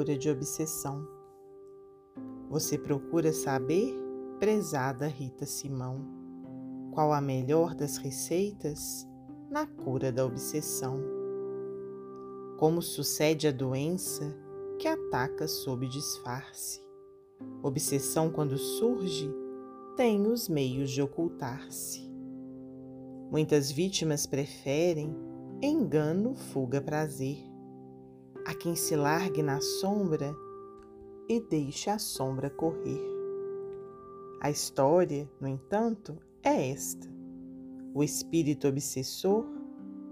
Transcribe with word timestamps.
cura 0.00 0.16
de 0.16 0.30
obsessão. 0.30 1.06
Você 2.48 2.78
procura 2.78 3.34
saber, 3.34 3.94
prezada 4.38 5.06
Rita 5.06 5.44
Simão, 5.44 6.00
qual 6.90 7.12
a 7.12 7.20
melhor 7.20 7.74
das 7.74 7.98
receitas 7.98 9.06
na 9.50 9.66
cura 9.66 10.10
da 10.10 10.24
obsessão? 10.24 10.98
Como 12.56 12.80
sucede 12.80 13.46
a 13.46 13.52
doença 13.52 14.34
que 14.78 14.88
ataca 14.88 15.46
sob 15.46 15.86
disfarce? 15.86 16.80
Obsessão, 17.62 18.30
quando 18.30 18.56
surge, 18.56 19.30
tem 19.98 20.26
os 20.26 20.48
meios 20.48 20.90
de 20.90 21.02
ocultar-se. 21.02 22.10
Muitas 23.30 23.70
vítimas 23.70 24.26
preferem 24.26 25.14
engano, 25.60 26.34
fuga, 26.34 26.80
prazer. 26.80 27.49
A 28.50 28.54
quem 28.54 28.74
se 28.74 28.96
largue 28.96 29.44
na 29.44 29.60
sombra 29.60 30.34
e 31.28 31.38
deixe 31.38 31.88
a 31.88 32.00
sombra 32.00 32.50
correr. 32.50 33.00
A 34.40 34.50
história, 34.50 35.30
no 35.40 35.46
entanto, 35.46 36.16
é 36.42 36.72
esta. 36.72 37.08
O 37.94 38.02
espírito 38.02 38.66
obsessor 38.66 39.46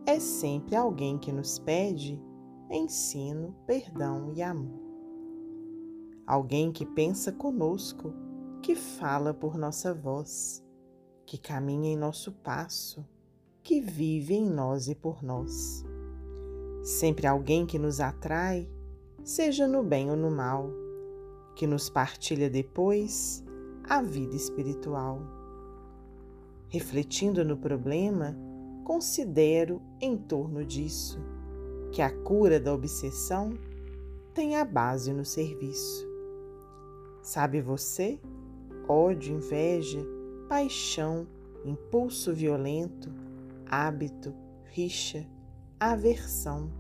é 0.06 0.20
sempre 0.20 0.76
alguém 0.76 1.18
que 1.18 1.32
nos 1.32 1.58
pede 1.58 2.16
ensino, 2.70 3.56
perdão 3.66 4.32
e 4.32 4.40
amor. 4.40 4.78
Alguém 6.24 6.70
que 6.70 6.86
pensa 6.86 7.32
conosco, 7.32 8.14
que 8.62 8.76
fala 8.76 9.34
por 9.34 9.58
nossa 9.58 9.92
voz, 9.92 10.64
que 11.26 11.38
caminha 11.38 11.90
em 11.90 11.96
nosso 11.96 12.30
passo 12.30 13.04
que 13.64 13.80
vive 13.80 14.34
em 14.34 14.48
nós 14.48 14.86
e 14.86 14.94
por 14.94 15.24
nós. 15.24 15.87
Sempre 16.88 17.26
alguém 17.26 17.66
que 17.66 17.78
nos 17.78 18.00
atrai, 18.00 18.66
seja 19.22 19.68
no 19.68 19.82
bem 19.82 20.10
ou 20.10 20.16
no 20.16 20.30
mal, 20.30 20.70
que 21.54 21.66
nos 21.66 21.90
partilha 21.90 22.48
depois 22.48 23.44
a 23.84 24.00
vida 24.00 24.34
espiritual. 24.34 25.20
Refletindo 26.68 27.44
no 27.44 27.58
problema, 27.58 28.34
considero 28.86 29.82
em 30.00 30.16
torno 30.16 30.64
disso 30.64 31.20
que 31.92 32.00
a 32.00 32.10
cura 32.10 32.58
da 32.58 32.72
obsessão 32.72 33.52
tem 34.32 34.56
a 34.56 34.64
base 34.64 35.12
no 35.12 35.26
serviço. 35.26 36.08
Sabe 37.20 37.60
você? 37.60 38.18
Ódio, 38.88 39.36
inveja, 39.36 40.00
paixão, 40.48 41.28
impulso 41.66 42.32
violento, 42.32 43.12
hábito, 43.66 44.34
rixa, 44.64 45.26
aversão 45.78 46.77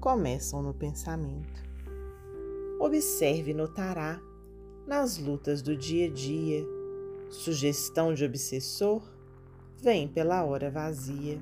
começam 0.00 0.62
no 0.62 0.74
pensamento. 0.74 1.64
Observe 2.78 3.50
e 3.50 3.54
notará, 3.54 4.20
nas 4.86 5.18
lutas 5.18 5.62
do 5.62 5.76
dia 5.76 6.06
a 6.06 6.10
dia, 6.10 6.64
sugestão 7.30 8.14
de 8.14 8.24
obsessor 8.24 9.02
vem 9.82 10.06
pela 10.06 10.44
hora 10.44 10.70
vazia. 10.70 11.40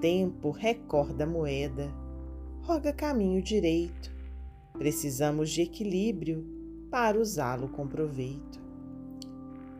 Tempo 0.00 0.50
recorda 0.50 1.26
moeda, 1.26 1.92
roga 2.62 2.92
caminho 2.92 3.42
direito. 3.42 4.10
Precisamos 4.72 5.50
de 5.50 5.62
equilíbrio 5.62 6.44
para 6.90 7.18
usá-lo 7.18 7.68
com 7.68 7.86
proveito. 7.86 8.60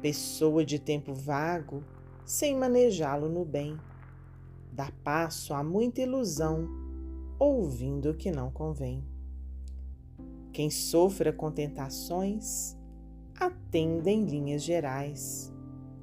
Pessoa 0.01 0.65
de 0.65 0.79
tempo 0.79 1.13
vago 1.13 1.83
sem 2.25 2.57
manejá-lo 2.57 3.29
no 3.29 3.45
bem. 3.45 3.77
Dá 4.73 4.91
passo 5.03 5.53
a 5.55 5.63
muita 5.63 6.03
ilusão, 6.03 6.69
ouvindo 7.43 8.11
o 8.11 8.15
que 8.15 8.31
não 8.31 8.53
convém. 8.53 9.05
Quem 10.53 10.71
sofra 10.71 11.33
com 11.33 11.51
tentações, 11.51 12.79
atenda 13.35 14.11
em 14.11 14.25
linhas 14.25 14.63
gerais. 14.63 15.53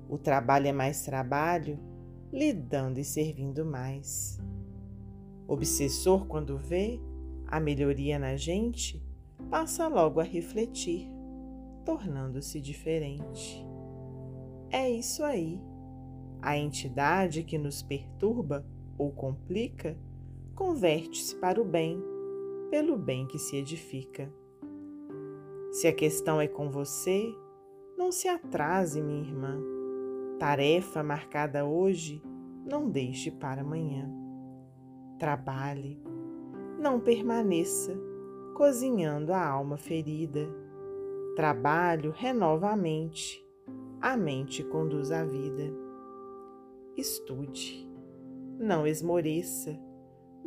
O 0.10 0.18
trabalho 0.18 0.68
é 0.68 0.74
mais 0.74 1.06
trabalho, 1.06 1.80
lidando 2.30 3.00
e 3.00 3.06
servindo 3.06 3.64
mais. 3.64 4.38
Obsessor, 5.48 6.26
quando 6.26 6.58
vê 6.58 7.00
a 7.48 7.58
melhoria 7.58 8.20
na 8.20 8.36
gente, 8.36 9.02
passa 9.50 9.88
logo 9.88 10.20
a 10.20 10.24
refletir, 10.24 11.10
tornando-se 11.86 12.60
diferente. 12.60 13.66
É 14.70 14.90
isso 14.90 15.24
aí. 15.24 15.58
A 16.42 16.58
entidade 16.58 17.44
que 17.44 17.58
nos 17.58 17.82
perturba 17.82 18.66
ou 18.98 19.10
complica 19.12 19.98
converte-se 20.60 21.38
para 21.38 21.62
o 21.62 21.64
bem, 21.64 22.04
pelo 22.70 22.98
bem 22.98 23.26
que 23.26 23.40
se 23.40 23.56
edifica. 23.56 24.30
Se 25.72 25.88
a 25.88 25.94
questão 25.94 26.42
é 26.42 26.50
com 26.50 26.70
você, 26.70 27.34
não 27.98 28.12
se 28.12 28.28
atrase, 28.28 29.02
minha 29.02 29.22
irmã. 29.22 29.58
Tarefa 30.38 31.02
marcada 31.02 31.66
hoje, 31.66 32.22
não 32.70 32.90
deixe 32.90 33.32
para 33.32 33.62
amanhã. 33.62 34.12
Trabalhe, 35.18 35.98
não 36.78 37.00
permaneça 37.00 37.98
cozinhando 38.54 39.32
a 39.32 39.42
alma 39.42 39.78
ferida. 39.78 40.46
Trabalho 41.38 42.12
renova 42.14 42.72
a 42.72 42.76
mente, 42.76 43.42
a 44.02 44.18
mente 44.18 44.62
conduz 44.66 45.10
a 45.10 45.24
vida 45.24 45.90
estude. 47.00 47.90
Não 48.60 48.86
esmoreça, 48.86 49.80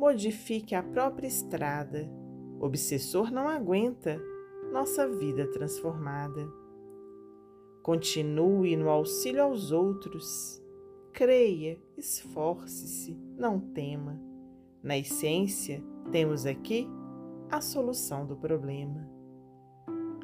modifique 0.02 0.74
a 0.74 0.82
própria 0.82 1.28
estrada. 1.28 2.10
Obsessor 2.58 3.30
não 3.30 3.46
aguenta 3.48 4.20
nossa 4.72 5.08
vida 5.08 5.48
transformada. 5.52 6.44
Continue 7.84 8.76
no 8.76 8.88
auxílio 8.88 9.44
aos 9.44 9.70
outros. 9.70 10.60
Creia, 11.12 11.80
esforce-se, 11.96 13.16
não 13.38 13.60
tema. 13.60 14.20
Na 14.82 14.98
essência, 14.98 15.80
temos 16.10 16.46
aqui 16.46 16.88
a 17.48 17.60
solução 17.60 18.26
do 18.26 18.36
problema. 18.36 19.08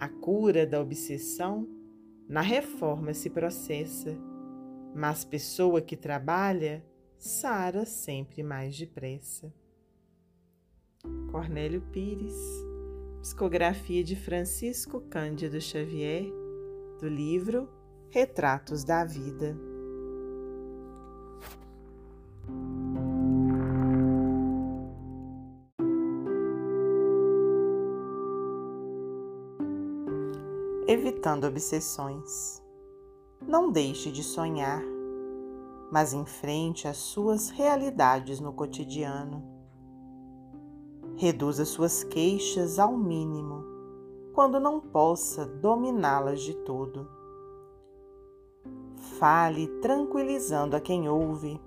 A 0.01 0.09
cura 0.09 0.67
da 0.67 0.81
obsessão 0.81 1.69
na 2.29 2.41
reforma 2.41 3.15
se 3.15 3.31
processa 3.31 4.19
mas 4.93 5.25
pessoa 5.25 5.81
que 5.81 5.97
trabalha 5.97 6.85
sara 7.17 7.85
sempre 7.85 8.43
mais 8.43 8.77
depressa. 8.77 9.53
Cornélio 11.31 11.81
Pires, 11.93 12.35
psicografia 13.21 14.03
de 14.03 14.17
Francisco 14.17 15.01
Cândido 15.03 15.61
Xavier, 15.61 16.25
do 17.01 17.09
livro 17.09 17.69
Retratos 18.09 18.83
da 18.83 19.05
Vida. 19.05 19.57
Evitando 30.89 31.45
obsessões. 31.45 32.63
Não 33.47 33.71
deixe 33.71 34.11
de 34.11 34.25
sonhar, 34.25 34.83
mas 35.93 36.13
enfrente 36.13 36.89
as 36.89 36.97
suas 36.97 37.51
realidades 37.51 38.41
no 38.41 38.53
cotidiano. 38.53 39.58
Reduza 41.21 41.65
suas 41.65 42.05
queixas 42.05 42.79
ao 42.79 42.97
mínimo, 42.97 43.65
quando 44.33 44.61
não 44.61 44.79
possa 44.79 45.45
dominá-las 45.45 46.41
de 46.43 46.55
todo. 46.55 47.09
Fale 49.19 49.67
tranquilizando 49.83 50.77
a 50.77 50.81
quem 50.81 51.09
ouve. 51.09 51.61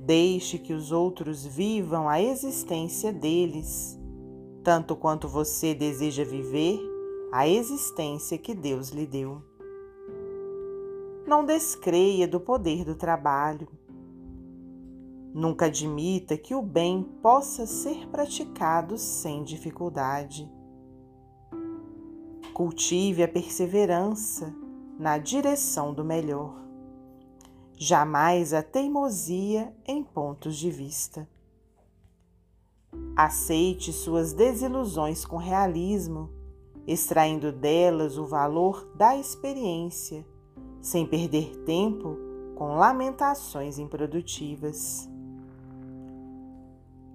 Deixe 0.00 0.58
que 0.58 0.72
os 0.72 0.90
outros 0.90 1.46
vivam 1.46 2.08
a 2.08 2.20
existência 2.20 3.12
deles, 3.12 3.96
tanto 4.64 4.96
quanto 4.96 5.28
você 5.28 5.76
deseja 5.76 6.24
viver 6.24 6.80
a 7.30 7.46
existência 7.46 8.36
que 8.36 8.52
Deus 8.52 8.88
lhe 8.88 9.06
deu. 9.06 9.40
Não 11.24 11.44
descreia 11.44 12.26
do 12.26 12.40
poder 12.40 12.84
do 12.84 12.96
trabalho. 12.96 13.68
Nunca 15.38 15.66
admita 15.66 16.36
que 16.36 16.52
o 16.52 16.60
bem 16.60 17.00
possa 17.22 17.64
ser 17.64 18.08
praticado 18.08 18.98
sem 18.98 19.44
dificuldade. 19.44 20.50
Cultive 22.52 23.22
a 23.22 23.28
perseverança 23.28 24.52
na 24.98 25.16
direção 25.16 25.94
do 25.94 26.04
melhor. 26.04 26.60
Jamais 27.76 28.52
a 28.52 28.64
teimosia 28.64 29.72
em 29.86 30.02
pontos 30.02 30.56
de 30.56 30.72
vista. 30.72 31.28
Aceite 33.14 33.92
suas 33.92 34.32
desilusões 34.32 35.24
com 35.24 35.36
realismo, 35.36 36.30
extraindo 36.84 37.52
delas 37.52 38.18
o 38.18 38.26
valor 38.26 38.90
da 38.96 39.16
experiência 39.16 40.26
sem 40.82 41.06
perder 41.06 41.58
tempo 41.58 42.16
com 42.56 42.74
lamentações 42.74 43.78
improdutivas. 43.78 45.08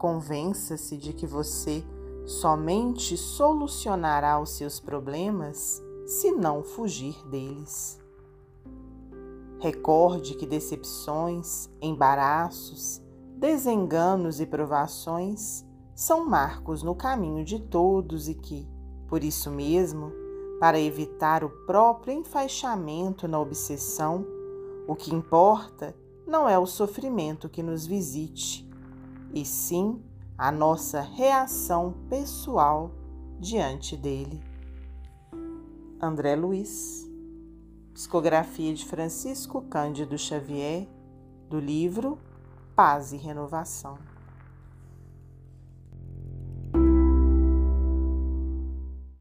Convença-se 0.03 0.97
de 0.97 1.13
que 1.13 1.25
você 1.25 1.81
somente 2.25 3.15
solucionará 3.15 4.37
os 4.37 4.49
seus 4.49 4.77
problemas 4.77 5.81
se 6.05 6.29
não 6.29 6.61
fugir 6.61 7.15
deles. 7.29 7.97
Recorde 9.59 10.35
que 10.35 10.45
decepções, 10.45 11.69
embaraços, 11.81 13.01
desenganos 13.37 14.41
e 14.41 14.45
provações 14.45 15.63
são 15.95 16.25
marcos 16.25 16.83
no 16.83 16.95
caminho 16.95 17.45
de 17.45 17.57
todos 17.57 18.27
e 18.27 18.35
que, 18.35 18.67
por 19.07 19.23
isso 19.23 19.49
mesmo, 19.49 20.11
para 20.59 20.77
evitar 20.77 21.45
o 21.45 21.49
próprio 21.65 22.13
enfaixamento 22.13 23.25
na 23.25 23.39
obsessão, 23.39 24.25
o 24.85 24.97
que 24.97 25.15
importa 25.15 25.95
não 26.27 26.49
é 26.49 26.59
o 26.59 26.65
sofrimento 26.65 27.47
que 27.47 27.63
nos 27.63 27.85
visite, 27.87 28.69
e 29.33 29.43
sim 29.43 30.01
a 30.37 30.51
nossa 30.51 31.01
reação 31.01 31.93
pessoal 32.09 32.91
diante 33.39 33.97
dele. 33.97 34.41
André 35.99 36.35
Luiz, 36.35 37.09
psicografia 37.93 38.73
de 38.73 38.85
Francisco 38.85 39.61
Cândido 39.63 40.17
Xavier, 40.17 40.87
do 41.49 41.59
livro 41.59 42.17
Paz 42.75 43.13
e 43.13 43.17
Renovação. 43.17 43.97